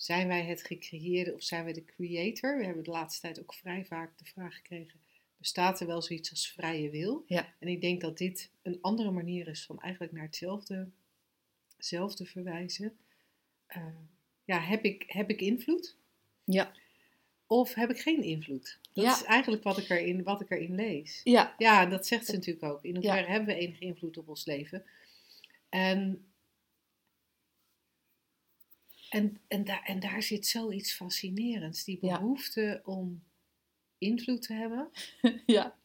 [0.05, 2.57] zijn wij het gecreëerde of zijn wij de creator?
[2.57, 4.99] We hebben de laatste tijd ook vrij vaak de vraag gekregen,
[5.37, 7.23] bestaat er wel zoiets als vrije wil?
[7.27, 7.53] Ja.
[7.59, 10.89] En ik denk dat dit een andere manier is van eigenlijk naar hetzelfde,
[11.75, 12.97] hetzelfde verwijzen.
[13.77, 13.85] Uh,
[14.45, 15.95] ja, heb ik, heb ik invloed?
[16.43, 16.71] Ja.
[17.47, 18.79] Of heb ik geen invloed?
[18.93, 19.15] Dat Ja.
[19.15, 21.21] is eigenlijk wat ik, erin, wat ik erin lees.
[21.23, 22.83] Ja, Ja, dat zegt ze natuurlijk ook.
[22.83, 23.27] In hoeverre Ja.
[23.31, 24.83] hebben we enige invloed op ons leven?
[25.69, 26.25] En,
[29.09, 31.83] en, en, daar, en daar zit zoiets fascinerends.
[31.83, 32.19] Die Ja.
[32.19, 33.23] behoefte om
[33.97, 34.89] invloed te hebben.
[35.45, 35.75] ja,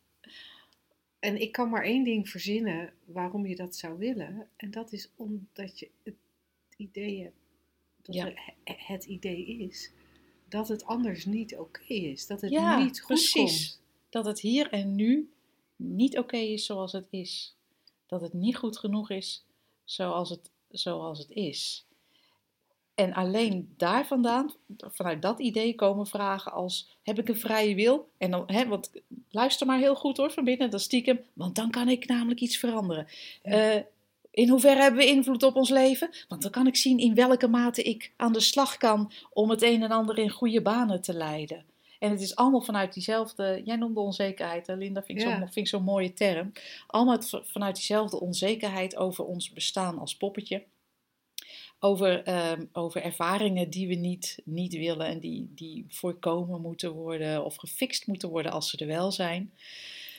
[1.18, 4.48] En ik kan maar één ding verzinnen waarom je dat zou willen.
[4.56, 6.14] En dat is omdat je het
[6.76, 7.36] idee hebt,
[8.02, 8.26] dat Ja.
[8.34, 8.54] er
[8.86, 9.90] het idee is,
[10.48, 12.26] dat het anders niet oké is.
[12.26, 13.32] Dat het Ja, niet goed precies.
[13.68, 13.82] komt.
[14.08, 15.30] dat het hier en nu
[15.76, 17.54] niet oké is zoals het is.
[18.06, 19.44] Dat het niet goed genoeg is
[19.84, 21.86] zoals het, zoals het is.
[23.00, 28.08] En alleen daar vandaan, vanuit dat idee komen vragen als, heb ik een vrije wil?
[28.18, 28.90] En dan, hè, want
[29.30, 32.58] luister maar heel goed hoor, van binnen, dat stiekem, want dan kan ik namelijk iets
[32.58, 33.06] veranderen.
[33.42, 33.50] Ja.
[33.50, 33.82] Eh,
[34.30, 36.10] in hoeverre hebben we invloed op ons leven?
[36.28, 39.62] Want dan kan ik zien in welke mate ik aan de slag kan om het
[39.62, 41.64] een en ander in goede banen te leiden.
[41.98, 45.48] En het is allemaal vanuit diezelfde, jij noemde onzekerheid, hè, Linda, vind ik Ja.
[45.52, 46.52] zo'n zo'n mooie term.
[46.86, 50.62] Allemaal vanuit diezelfde onzekerheid over ons bestaan als poppetje.
[51.82, 57.44] Over, ehm, over ervaringen die we niet, niet willen en die, die voorkomen moeten worden
[57.44, 59.52] of gefixt moeten worden als ze er wel zijn.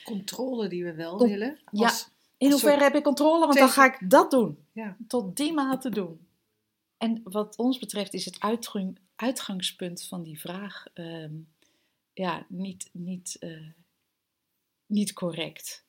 [0.04, 1.58] Controle die we wel Con- willen.
[1.72, 1.92] ja.
[2.38, 3.46] In hoeverre heb ik controle?
[3.46, 4.58] Want dan ga ik dat doen.
[4.72, 4.96] Ja.
[5.08, 6.26] Tot die mate doen.
[6.98, 11.32] En wat ons betreft is het uitgang- uitgangspunt van die vraag ehm,
[12.12, 13.68] ja, niet, niet, eh,
[14.86, 15.84] niet correct.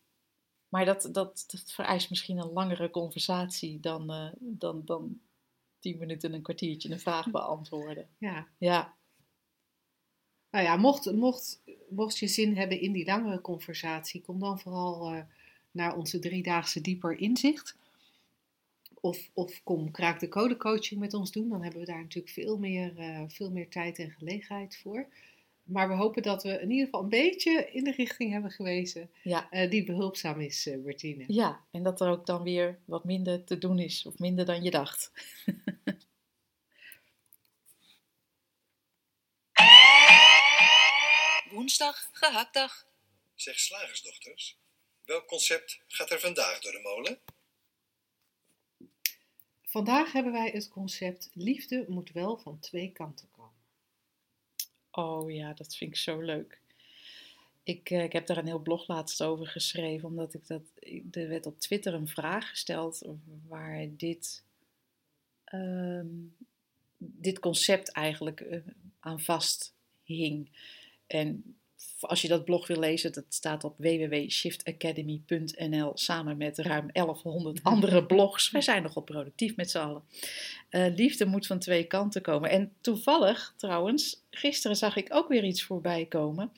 [0.69, 5.19] Maar dat, dat, dat vereist misschien een langere conversatie dan, eh, dan, dan
[5.83, 8.07] tien minuten, een kwartiertje een vraag beantwoorden.
[8.17, 8.47] ja.
[8.57, 8.95] Ja,
[10.51, 15.13] Nou ja, mocht, mocht, mocht je zin hebben in die langere conversatie, kom dan vooral
[15.13, 15.21] eh,
[15.71, 17.75] naar onze driedaagse dieper inzicht.
[19.01, 21.49] Of, of kom kraak de code coaching met ons doen.
[21.49, 25.07] Dan hebben we daar natuurlijk veel meer, eh, veel meer tijd en gelegenheid voor.
[25.63, 29.09] Maar we hopen dat we in ieder geval een beetje in de richting hebben gewezen
[29.23, 31.23] ja, eh, die behulpzaam is, Bertine.
[31.27, 34.63] ja, en dat er ook dan weer wat minder te doen is, of minder dan
[34.63, 35.11] je dacht.
[41.63, 42.87] Woensdag, gehaktdag.
[43.35, 44.57] Zeg slagersdochters,
[45.05, 47.19] welk concept gaat er vandaag door de molen?
[49.63, 53.63] Vandaag hebben wij het concept liefde moet wel van twee kanten komen.
[54.91, 56.61] Oh ja, dat vind ik zo leuk.
[57.63, 60.63] Ik, eh, ik heb daar een heel blog laatst over geschreven, omdat ik dat.
[61.11, 63.01] Er werd op Twitter een vraag gesteld
[63.47, 64.43] waar dit,
[65.43, 66.07] ehm,
[66.97, 68.59] dit concept eigenlijk eh,
[68.99, 70.49] aan vasthing.
[71.13, 71.57] En
[71.99, 78.05] als je dat blog wil lezen, dat staat op www.shiftacademy.nl samen met ruim 1100 andere
[78.05, 78.51] blogs.
[78.51, 80.03] Wij zijn nogal productief met z'n allen.
[80.69, 82.49] Eh, liefde moet van twee kanten komen.
[82.49, 86.51] En toevallig, trouwens, gisteren zag ik ook weer iets voorbij komen.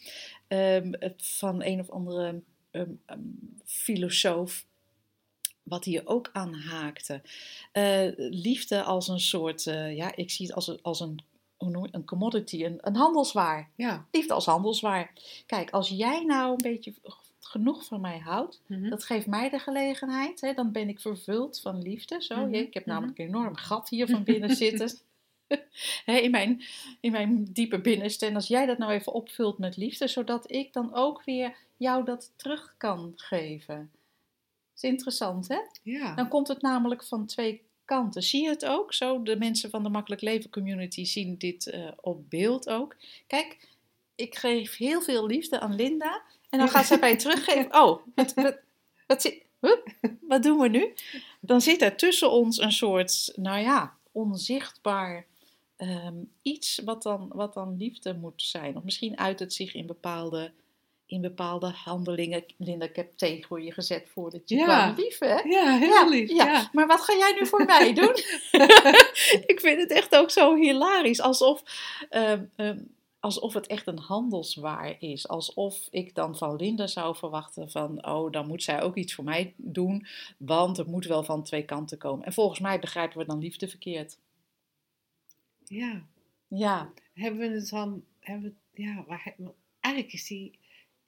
[0.47, 2.41] ehm, van een of andere
[2.71, 3.19] ehm, ehm,
[3.65, 4.65] filosoof.
[5.63, 7.21] Wat hier ook aan haakte.
[7.71, 11.23] Eh, liefde als een soort, eh, ja, ik zie het als een, als een,
[11.57, 13.69] een commodity, een, een handelswaar.
[13.75, 14.05] Ja.
[14.11, 15.13] Liefde als handelswaar.
[15.45, 16.93] Kijk, als jij nou een beetje
[17.39, 18.89] genoeg van mij houdt, Mhm.
[18.89, 20.41] dat geeft mij de gelegenheid.
[20.41, 22.21] Hè, dan ben ik vervuld van liefde.
[22.23, 22.35] Zo.
[22.35, 22.93] Mhm, Ik heb mhm.
[22.95, 24.97] namelijk een enorm gat hier van binnen zitten.
[26.05, 26.61] In, mijn,
[26.99, 28.25] in mijn diepe binnenste.
[28.25, 32.05] En als jij dat nou even opvult met liefde, zodat ik dan ook weer jou
[32.05, 33.77] dat terug kan geven.
[34.73, 35.59] Dat is interessant, hè?
[35.83, 36.15] ja.
[36.15, 38.23] Dan komt het namelijk van twee kanten.
[38.23, 38.93] Zie je het ook?
[38.93, 42.95] Zo, de mensen van de Makkelijk Leven community zien dit eh, op beeld ook.
[43.27, 43.67] Kijk,
[44.15, 46.21] ik geef heel veel liefde aan Linda.
[46.49, 47.81] En dan gaat zij mij teruggeven.
[47.81, 48.59] Oh, wat, wat,
[49.07, 49.31] wat,
[50.21, 50.93] wat doen we nu?
[51.39, 55.25] Dan zit er tussen ons een soort, nou ja, onzichtbaar
[55.75, 58.77] ehm, iets wat dan, wat dan liefde moet zijn.
[58.77, 60.51] Of misschien uit het zich in bepaalde,
[61.07, 62.43] in bepaalde handelingen.
[62.57, 64.63] Linda, ik heb thee voor je gezet voordat je Ja.
[64.91, 65.05] kwam.
[65.05, 65.39] Lief, hè?
[65.39, 66.29] Ja, heel Ja, lief.
[66.29, 66.45] ja.
[66.45, 66.69] Ja.
[66.73, 68.13] Maar wat ga jij nu voor mij doen?
[69.51, 71.21] ik vind het echt ook zo hilarisch.
[71.21, 71.63] Alsof,
[72.09, 72.79] ehm, ehm,
[73.19, 75.27] alsof het echt een handelswaar is.
[75.27, 78.05] Alsof ik dan van Linda zou verwachten van...
[78.07, 80.05] oh, dan moet zij ook iets voor mij doen.
[80.37, 82.25] Want het moet wel van twee kanten komen.
[82.25, 84.17] En volgens mij begrijpen we dan liefde verkeerd.
[85.65, 86.01] ja.
[86.47, 88.03] Ja, Hebben we het dan...
[88.19, 89.35] Hebben we, ja, waar,
[89.79, 90.59] eigenlijk is die...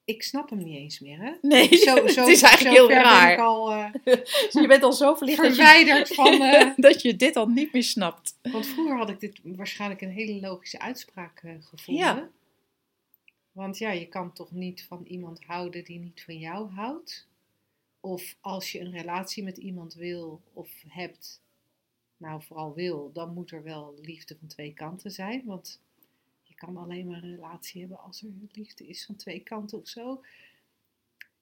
[0.07, 1.31] Ik snap hem niet eens meer, hè?
[1.41, 3.31] nee, Zo, zo, het is eigenlijk heel ben raar.
[3.31, 3.91] ik al eh,
[4.61, 6.41] Je bent al zo verlicht dat je, verwijderd van...
[6.41, 8.37] eh, dat je dit al niet meer snapt.
[8.41, 12.05] Want vroeger had ik dit waarschijnlijk een hele logische uitspraak eh, gevonden.
[12.05, 12.29] Ja.
[13.51, 17.27] Want ja, je kan toch niet van iemand houden die niet van jou houdt?
[17.99, 21.41] Of als je een relatie met iemand wil of hebt,
[22.17, 25.41] nou vooral wil, dan moet er wel liefde van twee kanten zijn.
[25.45, 25.81] Want
[26.57, 30.23] kan alleen maar een relatie hebben als er liefde is van twee kanten of zo.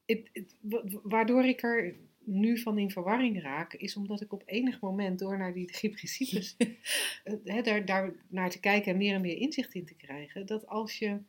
[0.05, 0.55] Het- het-
[1.03, 5.37] waardoor ik er nu van in verwarring raak, is omdat ik op enig moment door
[5.37, 6.55] naar die drie principes
[7.43, 10.67] eh, daar, daar naar te kijken en meer en meer inzicht in te krijgen, dat
[10.67, 11.19] als je,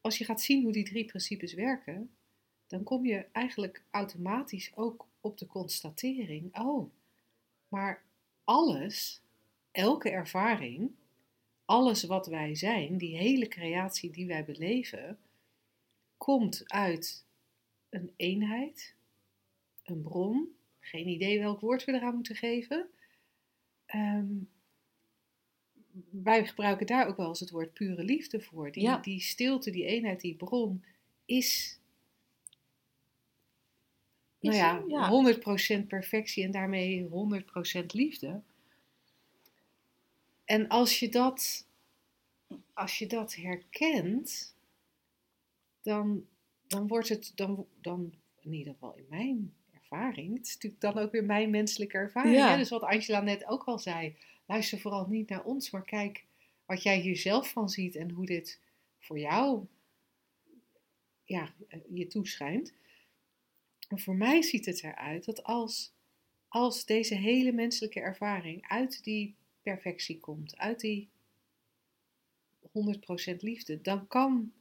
[0.00, 2.10] als je gaat zien hoe die drie principes werken,
[2.66, 6.90] dan kom je eigenlijk automatisch ook op de constatering, oh,
[7.68, 8.02] maar
[8.44, 9.22] alles,
[9.70, 10.90] elke ervaring,
[11.64, 15.18] alles wat wij zijn, die hele creatie die wij beleven,
[16.16, 17.24] komt uit
[17.88, 18.94] een eenheid,
[19.84, 22.88] een bron, geen idee welk woord we eraan moeten geven.
[23.86, 24.32] Ehm,
[26.10, 28.72] wij gebruiken daar ook wel eens het woord pure liefde voor.
[28.72, 28.98] Die, Ja.
[28.98, 30.84] die stilte, die eenheid, die bron
[31.24, 31.78] is,
[34.40, 35.08] nou ja, ja.
[35.08, 38.42] 100% perfectie en daarmee 100% liefde.
[40.44, 41.66] En als je dat,
[42.72, 44.54] als je dat herkent,
[45.82, 46.26] dan,
[46.66, 50.98] dan wordt het, dan, dan, in ieder geval in mijn ervaring, het is natuurlijk dan
[50.98, 52.34] ook weer mijn menselijke ervaring.
[52.34, 52.50] Ja.
[52.50, 52.56] Hè?
[52.56, 56.24] Dus wat Angela net ook al zei, luister vooral niet naar ons, maar kijk
[56.66, 58.60] wat jij hier zelf van ziet en hoe dit
[58.98, 59.66] voor jou
[61.24, 62.72] ja, eh, je toeschijnt.
[63.88, 65.92] En voor mij ziet het eruit dat als,
[66.48, 71.08] als deze hele menselijke ervaring uit die perfectie komt, uit die
[73.32, 74.52] 100% liefde, dan kan,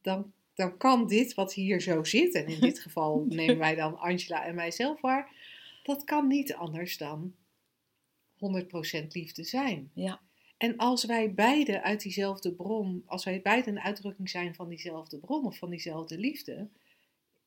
[0.00, 3.98] dan, dan kan dit wat hier zo zit, en in dit geval nemen wij dan
[3.98, 5.34] Angela en mijzelf waar,
[5.82, 7.34] dat kan niet anders dan
[8.34, 9.90] 100% liefde zijn.
[9.94, 10.20] Ja.
[10.56, 15.18] En als wij beide uit diezelfde bron, als wij beide een uitdrukking zijn van diezelfde
[15.18, 16.68] bron of van diezelfde liefde,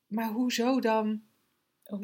[0.06, 1.22] maar hoezo dan?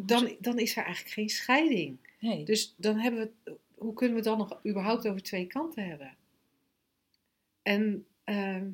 [0.05, 1.99] Dan, dan is er eigenlijk geen scheiding.
[2.21, 2.45] nee.
[2.45, 6.17] Dus dan hebben we, hoe kunnen we dan nog überhaupt over twee kanten hebben?
[7.63, 8.71] En, ehm,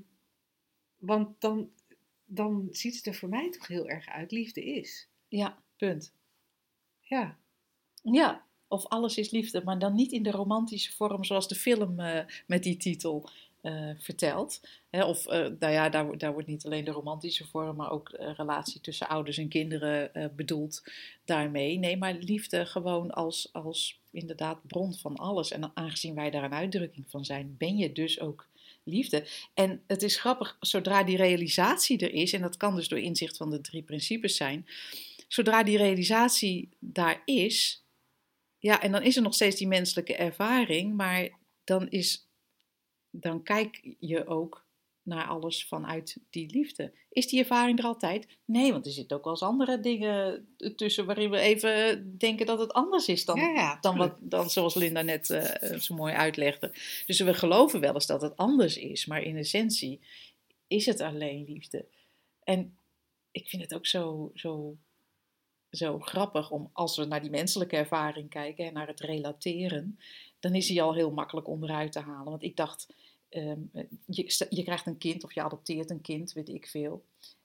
[0.98, 1.70] want dan,
[2.24, 5.08] dan ziet het er voor mij toch heel erg uit, liefde is.
[5.28, 6.12] ja, punt.
[7.00, 7.38] Ja,
[8.02, 12.00] Ja, of alles is liefde, maar dan niet in de romantische vorm zoals de film
[12.00, 13.28] eh, met die titel
[13.68, 14.60] eh, vertelt.
[14.90, 18.10] Hè, of, eh, nou ja, daar, daar wordt niet alleen de romantische vorm, maar ook
[18.10, 20.82] de relatie tussen ouders en kinderen eh, bedoeld
[21.24, 21.78] daarmee.
[21.78, 25.50] Nee, maar liefde gewoon als, als inderdaad bron van alles.
[25.50, 28.46] En aangezien wij daar een uitdrukking van zijn, ben je dus ook
[28.84, 29.26] liefde.
[29.54, 33.36] En het is grappig, zodra die realisatie er is, en dat kan dus door inzicht
[33.36, 34.66] van de drie principes zijn,
[35.28, 37.84] zodra die realisatie daar is,
[38.58, 41.28] ja, en dan is er nog steeds die menselijke ervaring, maar
[41.64, 42.27] dan, is,
[43.10, 44.66] dan kijk je ook
[45.08, 46.92] naar alles vanuit die liefde.
[47.10, 48.26] Is die ervaring er altijd?
[48.44, 52.58] Nee, want er zitten ook wel eens andere dingen tussen waarin we even denken dat
[52.58, 56.14] het anders is dan, ja, ja dan, wat, dan zoals Linda net eh, zo mooi
[56.14, 56.72] uitlegde.
[57.06, 60.00] Dus we geloven wel eens dat het anders is, maar in essentie
[60.66, 61.86] is het alleen liefde.
[62.44, 62.76] En
[63.30, 64.76] ik vind het ook zo, zo,
[65.70, 69.98] zo grappig om als we naar die menselijke ervaring kijken en naar het relateren,
[70.40, 72.30] dan is die al heel makkelijk onderuit te halen.
[72.30, 72.88] Want ik dacht,
[73.28, 73.60] ehm,
[74.06, 77.04] je, je krijgt een kind of je adopteert een kind, weet ik veel.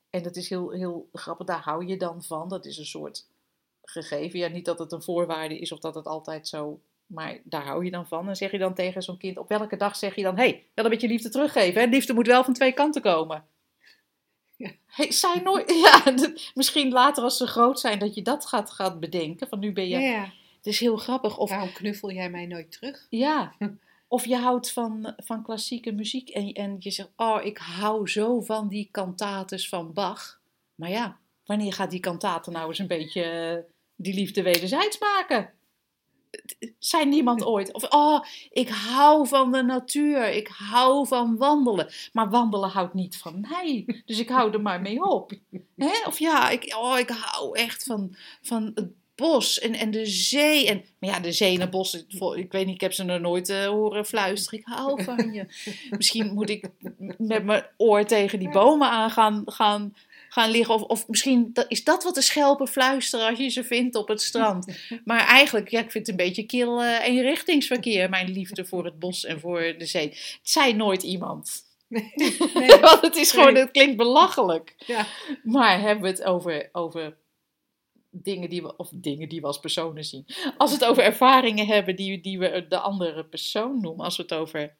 [0.10, 2.50] En dat is heel, heel grappig, daar hou je dan van.
[2.50, 3.26] Dat is een soort
[3.84, 4.40] gegeven.
[4.40, 6.80] Ja, niet dat het een voorwaarde is of dat het altijd zo.
[7.06, 8.30] Maar daar hou je dan van.
[8.30, 10.66] En zeg je dan tegen zo'n kind: op welke dag zeg je dan: hé, hey,
[10.74, 11.82] wel een beetje liefde teruggeven.
[11.82, 11.88] Hè?
[11.88, 13.46] Liefde moet wel van twee kanten komen.
[14.86, 16.14] Hey, zij nooit, ja,
[16.54, 19.48] misschien later als ze groot zijn dat je dat gaat, gaat bedenken.
[19.48, 19.98] Van nu ben je.
[19.98, 20.32] Ja, ja.
[20.64, 21.38] Het is heel grappig.
[21.38, 23.08] Of Waarom knuffel jij mij nooit terug?
[23.10, 23.54] ja.
[24.08, 28.42] Of je houdt van, van klassieke muziek en, en je zegt, oh, ik hou zo
[28.42, 30.42] van die kantates van Bach.
[30.76, 35.54] Maar ja, wanneer gaat die kantate nou eens een beetje eh, die liefde wederzijds maken?
[36.80, 37.74] zei niemand ooit.
[37.74, 40.30] Of, oh, ik hou van de natuur.
[40.30, 41.92] Ik hou van wandelen.
[42.12, 44.02] Maar wandelen houdt niet van mij.
[44.06, 45.32] Dus ik hou er maar mee op.
[45.76, 46.06] Hè?
[46.06, 48.92] Of ja, ik, oh, ik hou echt van, van het
[49.24, 50.68] bos en, en de zee.
[50.68, 52.06] En, maar ja, de zee en het bos,
[52.36, 54.60] ik, weet niet, ik heb ze nog nooit uh, horen fluisteren.
[54.60, 55.46] Ik hou van je.
[55.98, 56.70] Misschien moet ik
[57.18, 59.94] met mijn oor tegen die bomen aan gaan, gaan
[60.30, 60.76] gaan liggen.
[60.76, 64.22] Of, of misschien is dat wat de schelpen fluisteren als je ze vindt op het
[64.22, 64.78] strand.
[65.06, 69.00] Maar eigenlijk, ja, ik vind het een beetje kil uh, eenrichtingsverkeer, mijn liefde voor het
[69.00, 70.08] bos en voor de zee.
[70.08, 71.64] Het zei nooit iemand.
[71.88, 72.14] Nee,
[72.54, 72.80] nee.
[72.80, 74.76] Want het is gewoon, het klinkt belachelijk.
[74.86, 75.06] Ja.
[75.44, 77.18] Maar hebben we het over, over
[78.14, 80.26] dingen die we, of dingen die we als personen zien.
[80.58, 84.06] Als we het over ervaringen hebben die, die we de andere persoon noemen.
[84.06, 84.76] Als we het over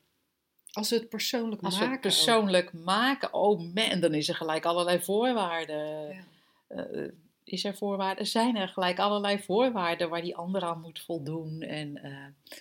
[0.74, 1.88] als we het persoonlijk Als maken.
[1.88, 6.08] we het persoonlijk maken, oh man, dan is er gelijk allerlei voorwaarden.
[6.08, 6.26] Ja.
[6.70, 7.12] Uh,
[7.44, 8.28] is er voorwaarden?
[8.28, 11.62] Zijn er gelijk allerlei voorwaarden waar die ander aan moet voldoen?
[11.62, 12.54] En uh,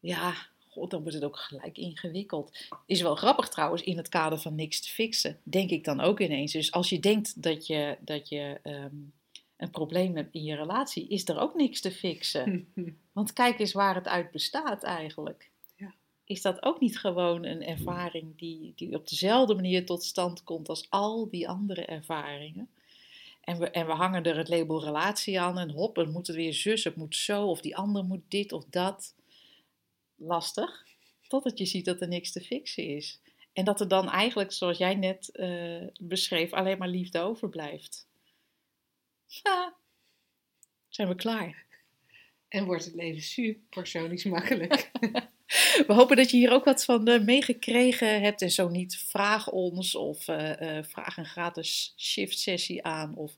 [0.00, 0.34] ja,
[0.68, 2.58] god, dan wordt het ook gelijk ingewikkeld.
[2.86, 6.20] Is wel grappig trouwens, in het kader van niks te fixen, denk ik dan ook
[6.20, 6.52] ineens.
[6.52, 9.12] Dus als je denkt dat je, dat je um,
[9.60, 12.72] een probleem hebt in je relatie, is er ook niks te fixen.
[13.12, 15.50] Want kijk eens waar het uit bestaat eigenlijk
[16.30, 20.68] is dat ook niet gewoon een ervaring die, die op dezelfde manier tot stand komt
[20.68, 22.68] als al die andere ervaringen?
[23.40, 26.36] En we, en we hangen er het label relatie aan en hop, het moet het
[26.36, 29.14] weer zus, het moet zo, of die ander moet dit of dat.
[30.14, 30.86] Lastig,
[31.28, 33.20] totdat je ziet dat er niks te fixen is.
[33.52, 38.06] En dat er dan eigenlijk, zoals jij net uh, beschreef, alleen maar liefde overblijft.
[40.88, 41.64] Zijn we klaar.
[42.48, 44.90] En wordt het leven super sonisch makkelijk.
[45.86, 48.42] We hopen dat je hier ook wat van uh, meegekregen hebt.
[48.42, 53.14] En zo niet, vraag ons of uh, uh, vraag een gratis shift sessie aan.
[53.14, 53.36] Of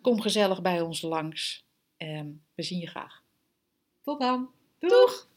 [0.00, 1.64] kom gezellig bij ons langs.
[1.98, 3.22] Um, we zien je graag.
[4.02, 4.50] Tot dan.
[4.78, 4.90] Doeg.
[4.90, 5.28] Doeg.